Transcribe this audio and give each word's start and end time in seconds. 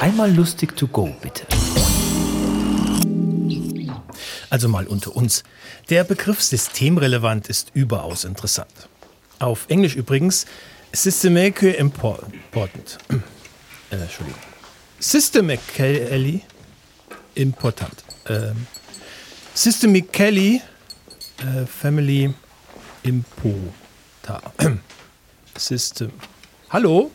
Einmal 0.00 0.30
lustig 0.30 0.76
to 0.76 0.86
go, 0.86 1.16
bitte. 1.22 1.46
Also 4.50 4.68
mal 4.68 4.86
unter 4.86 5.16
uns. 5.16 5.42
Der 5.88 6.04
Begriff 6.04 6.42
systemrelevant 6.42 7.48
ist 7.48 7.70
überaus 7.72 8.24
interessant. 8.24 8.88
Auf 9.38 9.66
Englisch 9.68 9.96
übrigens 9.96 10.46
systemically 10.92 11.74
important. 11.76 12.98
Äh, 13.88 13.98
Entschuldigung. 13.98 14.40
Systemically 14.98 16.42
important. 17.36 18.02
Ähm, 18.28 18.66
systemically 19.54 20.60
äh, 21.38 21.66
family 21.66 22.34
impota. 23.04 24.42
System. 25.56 26.10
Hallo? 26.68 27.12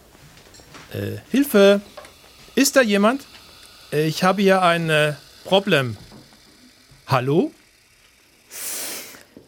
Äh, 0.93 1.17
Hilfe! 1.29 1.81
Ist 2.53 2.75
da 2.75 2.81
jemand? 2.81 3.25
Ich 3.91 4.23
habe 4.23 4.41
hier 4.41 4.61
ein 4.61 4.89
äh, 4.89 5.13
Problem. 5.45 5.95
Hallo? 7.07 7.51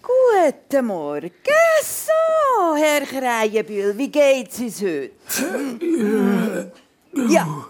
Guten 0.02 0.86
Morgen. 0.86 1.32
So, 1.84 2.76
Herr 2.78 3.02
Kreienbühl, 3.02 3.98
wie 3.98 4.10
geht's 4.10 4.60
uns 4.60 4.82
heute? 4.82 5.12
Ja, 7.30 7.68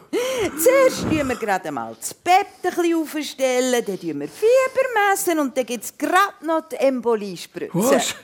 zuerst 0.52 1.02
tun 1.04 1.28
wir 1.28 1.36
gerade 1.36 1.72
mal 1.72 1.96
das 1.98 2.14
Bett 2.14 2.48
ein 2.64 2.70
bisschen 2.70 2.96
aufstellen, 2.96 3.84
dann 3.86 4.00
tun 4.00 4.20
wir 4.20 4.28
Fieber 4.28 5.10
messen 5.10 5.40
und 5.40 5.56
dann 5.56 5.66
gibt 5.66 5.84
es 5.84 5.98
gerade 5.98 6.46
noch 6.46 6.68
die 6.70 6.76
Emboliespritze. 6.76 7.72
Was? 7.74 8.16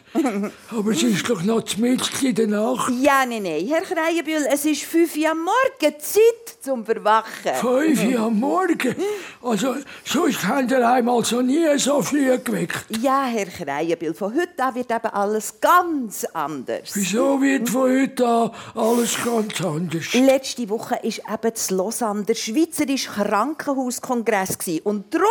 Aber 0.72 0.92
es 0.92 1.04
ist 1.04 1.30
doch 1.30 1.42
noch 1.44 1.62
das 1.62 1.78
Mädchen 1.78 2.30
in 2.30 2.36
der 2.36 2.48
Nacht. 2.48 2.92
Ja, 3.00 3.26
nein, 3.26 3.44
nein, 3.44 3.66
Herr 3.68 3.82
Kreienbühl, 3.82 4.46
es 4.52 4.66
ist 4.66 4.84
5 4.84 5.16
Uhr 5.16 5.32
am 5.32 5.38
Morgen, 5.44 6.00
Zeit 6.00 6.58
zum 6.62 6.84
Verwachen. 6.84 7.54
Fünf 7.56 8.04
Uhr 8.04 8.20
am 8.20 8.40
Morgen? 8.40 8.96
Also, 9.42 9.76
sonst 10.04 10.48
habt 10.48 10.72
ihr 10.72 10.90
einmal 10.90 11.24
so 11.24 11.42
nie 11.42 11.78
so 11.78 12.02
früh 12.02 12.38
geweckt. 12.40 12.86
Ja, 13.02 13.26
Herr 13.26 13.46
Kreienbühl, 13.46 14.14
von 14.14 14.34
heute 14.34 14.64
an 14.64 14.76
wird 14.76 14.92
eben 14.92 15.14
alles 15.14 15.54
ganz 15.62 16.26
anders. 16.34 16.92
Wieso 16.94 17.42
wird 17.42 17.70
von 17.70 17.90
heute 17.90 18.28
an 18.28 18.52
alles 18.76 19.16
ganz 19.24 19.62
anders? 19.62 20.14
Letzte 20.14 20.68
Woche 20.70 20.96
war 20.96 21.34
eben 21.34 21.56
zu 21.56 21.76
Lausanne 21.76 22.09
der 22.14 22.36
Schweizerische 22.36 23.10
Krankenhauskongress. 23.10 24.58
Und 24.84 25.14
darum 25.14 25.28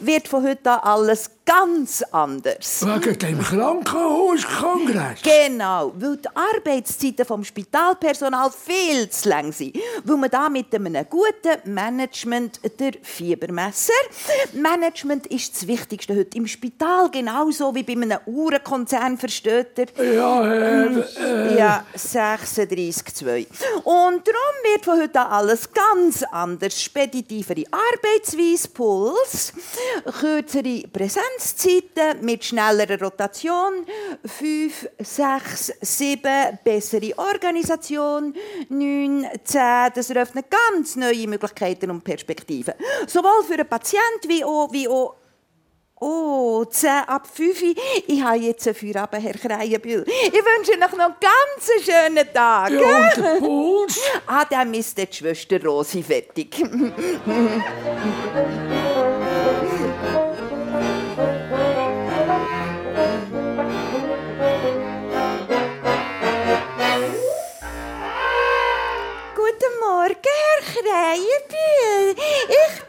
wird 0.00 0.28
von 0.28 0.44
heute 0.44 0.70
an 0.70 0.80
alles 0.80 1.30
ganz 1.44 2.02
anders. 2.12 2.84
Wegen 2.86 3.18
dem 3.18 3.40
Krankenhauskongress? 3.40 5.22
Genau, 5.22 5.92
weil 5.96 6.16
die 6.18 6.28
Arbeitszeiten 6.34 7.24
vom 7.24 7.42
Spitalpersonal 7.42 8.50
viel 8.50 9.08
zu 9.08 9.28
lang 9.28 9.52
sind. 9.52 9.76
Weil 10.04 10.16
man 10.16 10.30
da 10.30 10.48
mit 10.48 10.74
einem 10.74 11.06
guten 11.08 11.72
Management 11.72 12.60
der 12.78 12.92
Fiebermesser. 13.02 13.92
Management 14.52 15.26
ist 15.28 15.54
das 15.54 15.66
Wichtigste 15.66 16.16
heute 16.16 16.36
im 16.36 16.46
Spital, 16.46 17.10
genauso 17.10 17.74
wie 17.74 17.82
bei 17.82 17.92
einem 17.92 18.18
Uhrenkonzern, 18.26 19.16
versteht 19.16 19.78
ihr? 19.78 20.14
Ja, 20.14 20.44
äh, 20.52 20.86
äh, 20.86 21.58
Ja, 21.58 21.84
36,2. 21.96 23.46
Und 23.84 24.26
darum 24.26 24.56
wird 24.64 24.84
von 24.84 25.00
heute 25.00 25.20
an 25.20 25.32
alles 25.32 25.72
ganz 25.72 26.07
anders. 26.22 26.82
Speditivere 26.82 27.64
Arbeitsweise, 27.70 28.68
Puls, 28.68 29.52
kürzere 30.20 30.82
Präsenzzeiten 30.88 32.24
mit 32.24 32.44
schnellerer 32.44 33.00
Rotation, 33.00 33.86
5, 34.24 34.88
6, 34.98 35.72
7, 35.80 36.58
bessere 36.64 37.16
Organisation, 37.18 38.34
9, 38.68 39.26
10. 39.44 39.60
Das 39.94 40.10
eröffnet 40.10 40.46
ganz 40.50 40.96
neue 40.96 41.26
Möglichkeiten 41.26 41.90
und 41.90 42.02
Perspektiven. 42.02 42.74
Sowohl 43.06 43.44
für 43.44 43.56
den 43.56 43.68
Patienten 43.68 44.28
wie 44.28 44.44
auch, 44.44 44.72
wie 44.72 44.88
auch 44.88 45.16
Oh, 46.00 46.64
10 46.64 46.90
ab 47.08 47.26
5. 47.32 47.62
Ich 48.06 48.22
habe 48.22 48.36
jetzt 48.38 48.66
einen 48.68 48.76
Feierabend, 48.76 49.22
Herr 49.24 49.34
Kreienbühl. 49.34 50.04
Ich 50.06 50.32
wünsche 50.32 50.72
Ihnen 50.72 50.80
noch 50.80 50.92
einen 50.92 51.14
ganz 51.20 51.84
schönen 51.84 52.32
Tag. 52.32 52.70
ja, 52.70 52.78
und 52.78 53.16
der 53.16 53.38
Puls? 53.40 54.00
Ah, 54.26 54.44
dann 54.44 54.74
ist 54.74 54.96
die 54.96 55.08
Schwester 55.10 55.60
Rosi 55.62 56.02
fertig. 56.02 56.54
Guten 69.34 69.72
Morgen, 69.80 70.14
Herr 70.24 70.62
Kreienbühl. 70.72 72.14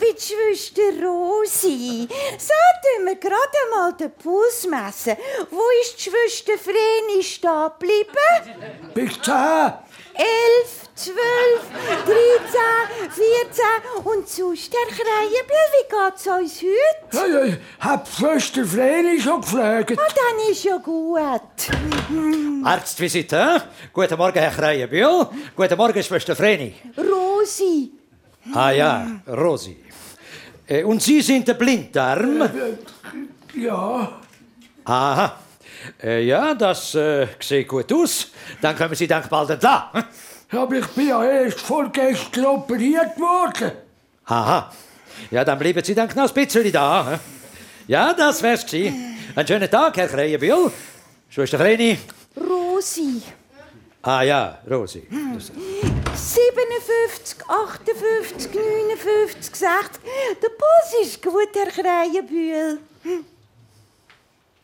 Die 0.09 0.19
Schwester 0.19 1.05
Rosi. 1.05 2.07
So 2.37 2.53
tun 2.81 3.05
wir 3.05 3.15
gerade 3.15 3.61
mal 3.71 3.93
den 3.93 4.11
Puls 4.11 4.65
messen. 4.65 5.15
Wo 5.51 5.61
ist 5.83 5.97
die 5.97 6.09
Schwester 6.09 6.53
Vreni 6.57 7.21
stehen 7.21 7.69
geblieben? 7.77 8.91
Bis 8.95 9.21
zehn. 9.21 9.73
11, 10.15 10.89
12, 10.95 11.15
13, 12.05 13.11
14 13.11 14.03
und 14.03 14.27
sonst, 14.27 14.73
Herr 14.73 14.87
Kreienbühl, 14.95 15.67
wie 15.71 15.87
geht's 15.87 16.27
uns 16.27 16.61
heute? 16.61 17.31
Ja, 17.31 17.45
ja, 17.45 17.57
hat 17.79 18.07
die 18.07 18.15
Schwester 18.15 18.65
Vreni 18.65 19.21
schon 19.21 19.41
gefragt? 19.41 19.91
Ah, 19.97 20.13
dann 20.13 20.51
ist 20.51 20.63
ja 20.63 20.77
gut. 20.77 21.41
Arztvisite? 22.65 23.63
Guten 23.93 24.17
Morgen, 24.17 24.39
Herr 24.39 24.51
Kreienbühl. 24.51 25.27
Guten 25.55 25.77
Morgen, 25.77 26.03
Schwester 26.03 26.35
Vreni. 26.35 26.75
Rosi, 26.97 27.91
Ah 28.53 28.71
ja, 28.71 29.05
Rosi. 29.27 29.77
Äh, 30.69 30.83
Und 30.83 31.01
Sie 31.01 31.21
sind 31.21 31.47
der 31.47 31.55
Blinddarm? 31.55 32.47
Ja. 33.55 34.19
Aha. 34.85 35.35
Äh, 36.03 36.23
ja, 36.25 36.53
das 36.53 36.93
äh, 36.95 37.27
sieht 37.39 37.67
gut 37.67 37.91
aus. 37.91 38.27
Dann 38.61 38.75
kommen 38.77 38.93
Sie 38.95 39.07
dann 39.07 39.23
bald 39.29 39.49
entlang. 39.49 39.83
Aber 40.51 40.75
ich 40.75 40.87
bin 40.87 41.07
ja 41.09 41.23
erst 41.23 41.59
vorgestern 41.61 42.45
operiert 42.45 43.19
worden. 43.19 43.71
Aha. 44.25 44.71
Ja, 45.31 45.43
dann 45.43 45.57
bleiben 45.59 45.83
Sie 45.83 45.95
dann 45.95 46.09
noch 46.15 46.27
ein 46.27 46.33
bisschen 46.33 46.71
da. 46.71 47.19
Ja, 47.87 48.13
das 48.13 48.41
wär's 48.43 48.65
gewesen. 48.65 49.17
Einen 49.35 49.47
schönen 49.47 49.69
Tag, 49.69 49.97
Herr 49.97 50.07
Kreienbühl. 50.07 50.71
Schwester 51.29 51.57
Vreni. 51.57 51.97
Rosi. 52.37 53.21
Ah 54.01 54.21
ja, 54.21 54.59
Rosi. 54.69 55.07
Das- 55.33 55.51
57, 56.15 57.37
58, 57.47 58.53
59, 58.53 59.55
60. 59.55 60.01
Der 60.41 60.49
Puls 60.49 61.07
ist 61.07 61.21
gut, 61.21 61.49
Herr 61.53 61.67
Kreienbühl. 61.67 62.79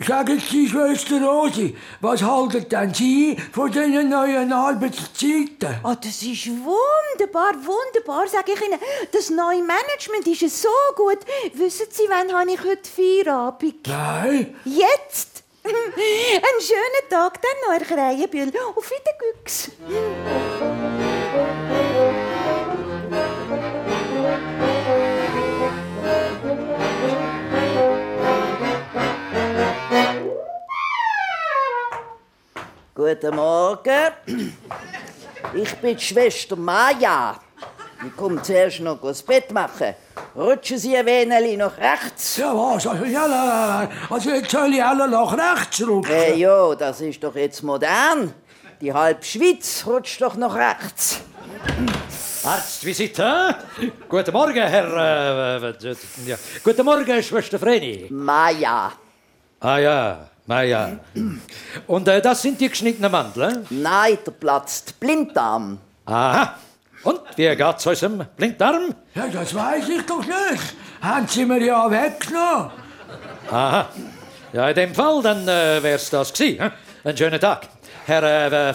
Sagen 0.06 0.39
Sie, 0.39 0.67
Schwester 0.67 1.22
Rosi, 1.22 1.75
was 2.01 2.22
halten 2.22 2.67
denn 2.67 2.94
Sie 2.94 3.38
von 3.53 3.72
diesen 3.72 4.09
neuen 4.09 4.51
Arbeitszeiten? 4.51 5.79
Ah, 5.83 5.95
das 5.95 6.22
ist 6.22 6.47
wunderbar, 6.50 7.53
wunderbar, 7.53 8.27
sage 8.27 8.51
ich 8.53 8.62
Ihnen. 8.62 8.79
Das 9.13 9.29
neue 9.29 9.63
Management 9.63 10.27
ist 10.27 10.62
so 10.62 10.67
gut. 10.97 11.19
Wissen 11.53 11.88
Sie, 11.89 12.03
wann 12.09 12.33
habe 12.38 12.51
ich 12.51 12.59
heute 12.59 12.89
Feierabend? 12.89 13.88
Nein. 13.88 14.56
Jetzt! 14.66 15.44
Einen 15.66 16.62
schönen 16.62 17.09
Tag 17.09 17.39
dann 17.41 17.79
noch, 17.79 17.88
Herr 17.88 17.95
Kreienbühl. 17.95 18.51
Auf 18.75 18.91
Wiedergüchs. 18.91 19.72
Guten 33.06 33.36
Morgen. 33.36 34.52
Ich 35.54 35.76
bin 35.76 35.96
die 35.96 36.04
Schwester 36.04 36.56
Maja. 36.56 37.36
Ich 38.04 38.16
komme 38.16 38.42
zuerst 38.42 38.80
noch 38.80 39.00
das 39.00 39.22
Bett 39.22 39.52
machen. 39.52 39.94
Rutschen 40.36 40.80
Sie 40.80 40.98
ein 40.98 41.06
wenig 41.06 41.56
nach 41.56 41.78
rechts. 41.78 42.38
Ja, 42.38 42.52
was? 42.52 42.88
Also, 42.88 43.06
ja, 43.06 43.88
also 44.10 44.31
jetzt 44.31 44.50
soll 44.50 44.74
ich 44.74 44.84
alle 44.84 45.07
nach 45.07 45.38
rechts 45.38 45.88
rutschen. 45.88 46.16
Hey, 46.16 46.42
jo, 46.42 46.74
das 46.74 47.00
ist 47.02 47.24
doch 47.24 47.36
jetzt 47.36 47.62
modern. 47.62 48.34
Die 48.81 48.92
halbe 48.92 49.24
Schweiz 49.24 49.84
rutscht 49.86 50.19
doch 50.24 50.36
nach 50.36 50.56
rechts. 50.56 51.22
Arztvisite. 52.44 53.56
Guten 54.10 54.34
Morgen, 54.34 54.68
Herr. 54.68 55.62
Äh, 55.62 55.69
äh, 55.69 55.96
ja. 56.25 56.38
Guten 56.63 56.84
Morgen, 56.84 57.22
Schwester 57.22 57.60
Vreni. 57.60 58.08
Maja. 58.10 58.94
Ah 59.60 59.78
ja, 59.78 60.30
ah 60.47 60.62
ja. 60.62 60.92
Und 61.88 62.07
äh, 62.07 62.21
das 62.21 62.42
sind 62.42 62.59
die 62.59 62.69
geschnittenen 62.69 63.12
Mandeln? 63.12 63.65
Nein, 63.69 64.18
der 64.25 64.31
platzt 64.31 65.00
Blinddarm. 65.00 65.80
Aha. 66.06 66.56
Und 67.03 67.21
wie 67.36 67.56
geht's 67.56 67.86
unserem 67.86 68.25
Blinddarm? 68.36 68.95
Ja, 69.13 69.27
das 69.27 69.53
weiß 69.53 69.89
ich 69.89 70.06
doch 70.06 70.25
nicht. 70.25 70.75
Haben 71.01 71.27
Sie 71.27 71.45
mir 71.45 71.63
ja 71.63 71.89
weggenommen. 71.89 72.71
Aha. 73.51 73.89
Ja, 74.53 74.69
in 74.69 74.75
dem 74.75 74.95
Fall, 74.95 75.21
dann 75.21 75.47
äh, 75.47 75.83
wär's 75.83 76.09
das 76.09 76.33
gewesen. 76.33 76.63
hä? 76.63 76.71
Einen 77.03 77.18
schönen 77.18 77.39
Tag. 77.39 77.68
Herr, 78.06 78.24
äh, 78.24 78.69
äh, 78.69 78.74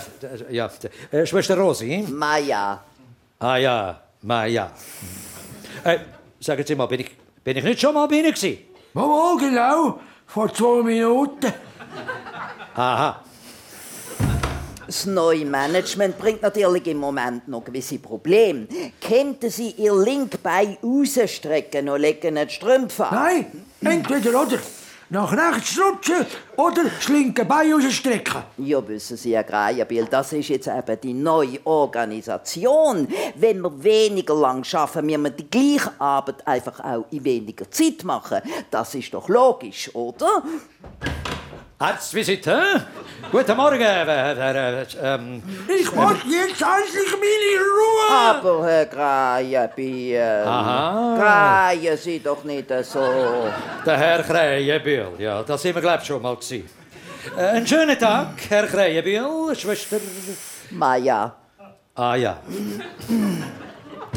ja, 0.50 0.68
äh, 1.10 1.26
Schwester 1.26 1.56
Rosi. 1.56 2.04
Maja. 2.08 2.82
Ah 3.38 3.56
ja, 3.56 4.00
Ma 4.22 4.44
ja. 4.44 4.70
Äh, 5.84 5.98
sagen 6.40 6.64
Sie 6.66 6.74
mal, 6.74 6.86
bin 6.86 7.00
ich, 7.00 7.16
bin 7.42 7.56
ich 7.56 7.64
nicht 7.64 7.80
schon 7.80 7.94
mal 7.94 8.06
bei 8.06 8.16
Ihnen 8.16 8.34
gewesen? 8.34 8.58
Mama, 8.92 9.36
genau. 9.38 10.00
Vor 10.32 10.54
zwei 10.54 10.82
Minuten. 10.84 11.52
Aha. 12.76 13.20
Das 14.86 15.04
neue 15.06 15.44
Management 15.44 16.18
bringt 16.18 16.42
natürlich 16.42 16.86
im 16.86 16.98
Moment 16.98 17.48
noch 17.48 17.64
gewisse 17.64 17.98
Probleme. 17.98 18.68
Könnten 19.00 19.50
Sie 19.50 19.70
Ihr 19.70 19.92
Linkbein 19.92 20.78
rausstrecken 20.84 21.88
und 21.88 22.00
legen 22.00 22.36
die 22.36 22.48
Strümpfe 22.48 23.06
an? 23.06 23.46
Nein, 23.80 23.96
entweder 23.98 24.42
oder. 24.42 24.58
Nach 25.12 25.32
rechts 25.32 25.76
rutschen 25.76 26.24
oder 26.56 26.84
das 26.84 27.08
linke 27.08 27.44
Bein 27.44 27.72
rausstrecken. 27.72 28.44
Ja, 28.58 28.86
wissen 28.86 29.16
Sie, 29.16 29.34
Herr 29.34 29.42
Greierbiel, 29.42 30.06
das 30.08 30.32
ist 30.32 30.50
jetzt 30.50 30.68
eben 30.68 31.00
die 31.00 31.14
neue 31.14 31.58
Organisation. 31.64 33.08
Wenn 33.34 33.60
wir 33.60 33.82
weniger 33.82 34.36
lang 34.36 34.64
arbeiten, 34.72 35.06
müssen 35.06 35.22
wir 35.24 35.30
die 35.30 35.50
gleiche 35.50 35.90
Arbeit 35.98 36.46
einfach 36.46 36.78
auch 36.78 37.06
in 37.10 37.24
weniger 37.24 37.68
Zeit 37.68 38.04
machen. 38.04 38.38
Das 38.70 38.94
ist 38.94 39.12
doch 39.12 39.28
logisch, 39.28 39.92
oder? 39.96 40.44
Arztvisite? 41.80 42.84
Guten 43.32 43.56
Morgen. 43.56 43.80
Äh, 43.80 44.84
ähm, 45.02 45.42
Ich 45.66 45.96
wollte 45.96 46.26
jetzt 46.28 46.60
endlich 46.60 47.10
meine 47.12 47.56
Ruhe. 47.78 48.10
Aber 48.10 48.66
Herr 48.66 48.84
Greierbiel, 48.84 50.20
Aha. 50.44 51.16
Greien 51.72 51.96
Sie 51.96 52.18
doch 52.20 52.44
nicht 52.44 52.68
so. 52.82 53.48
der 53.86 53.96
Herr 53.96 54.22
Krähenbühl. 54.22 55.12
Ja, 55.18 55.42
da 55.42 55.56
sind 55.56 55.74
wir, 55.74 55.80
glaube 55.80 56.00
ich, 56.02 56.06
schon 56.06 56.20
mal 56.20 56.36
gewesen. 56.36 56.68
Äh, 57.34 57.40
einen 57.40 57.66
schönen 57.66 57.98
Tag, 57.98 58.28
Herr 58.50 58.66
Krähenbühl, 58.66 59.56
Schwester... 59.56 59.96
Maja, 60.72 61.34
Ah 61.94 62.14
ja. 62.14 62.36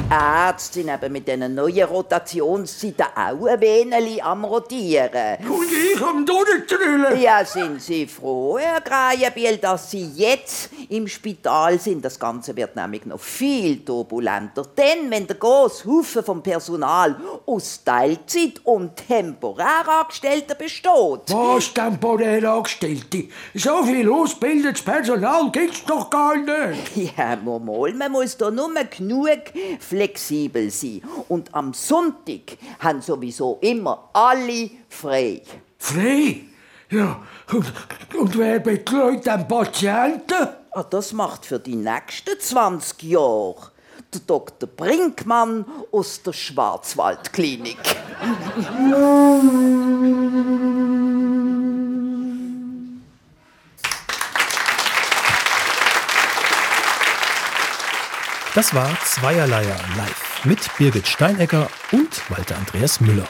Die 0.04 0.14
Ärzte 0.14 0.82
sind 0.82 0.90
eben 0.90 1.12
mit 1.12 1.28
diesen 1.28 1.56
neuen 1.56 1.88
Rotationszeiten 1.88 3.06
auch 3.16 3.46
ein 3.46 3.62
wenig 3.62 4.24
am 4.24 4.44
Rotieren. 4.46 5.38
Und 5.48 5.68
ich 5.72 6.02
am 6.02 6.26
Durchtrüllen. 6.26 7.20
Ja, 7.22 7.46
sind 7.46 7.82
Sie 7.82 8.08
froh, 8.08 8.58
Herr 8.58 8.82
Greyenbiel, 8.82 9.58
dass 9.58 9.92
Sie 9.92 10.10
jetzt 10.16 10.70
im 10.94 11.08
Spital 11.08 11.80
sind? 11.80 12.06
Das 12.06 12.20
Ganze 12.20 12.56
wird 12.56 12.76
nämlich 12.76 13.06
noch 13.06 13.20
viel 13.20 13.84
turbulenter. 13.84 14.64
Denn 14.78 15.10
wenn 15.10 15.26
der 15.26 15.38
große 15.38 15.86
Haufen 15.86 16.24
vom 16.24 16.44
Personal 16.44 17.16
aus 17.46 17.84
Teilzeit 17.84 18.62
und 18.64 18.96
temporär 18.96 19.88
Angestellten 19.88 20.56
besteht, 20.58 21.30
Was 21.30 21.74
temporär 21.74 22.44
Angestellte? 22.52 23.26
So 23.56 23.84
viel 23.84 24.10
ausgebildetes 24.10 24.84
Personal 24.84 25.50
gibt's 25.52 25.84
doch 25.86 26.10
gar 26.10 26.38
nicht. 26.38 26.96
ja, 27.18 27.36
mal, 27.36 27.94
man 27.94 28.12
muss 28.12 28.38
da 28.38 28.52
nur 28.52 28.72
genug 28.96 29.42
flexibel 29.80 30.70
sein. 30.70 31.02
Und 31.28 31.54
am 31.56 31.74
Sonntag 31.74 32.58
haben 32.80 33.02
sowieso 33.02 33.58
immer 33.62 34.10
alle 34.14 34.70
frei. 34.90 35.42
Frei? 35.80 36.42
Ja, 36.90 37.24
und, 37.52 37.74
und 38.20 38.38
wer 38.38 38.60
betreut 38.60 39.26
den 39.26 39.48
Patienten? 39.48 40.63
Ah, 40.76 40.82
das 40.82 41.14
macht 41.14 41.46
für 41.46 41.60
die 41.60 41.76
nächsten 41.76 42.40
20 42.40 43.04
Jahre 43.04 43.72
der 44.12 44.22
Dr. 44.26 44.68
Brinkmann 44.68 45.66
aus 45.92 46.24
der 46.24 46.34
Schwarzwaldklinik. 46.34 47.78
Das 58.56 58.74
war 58.74 58.90
Zweierleier 59.06 59.80
live 59.96 60.46
mit 60.46 60.60
Birgit 60.80 61.08
Steinegger 61.08 61.70
und 61.92 62.32
Walter 62.32 62.56
Andreas 62.58 63.00
Müller. 63.00 63.28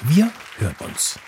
Wir 0.00 0.30
hören 0.56 0.76
uns. 0.80 1.18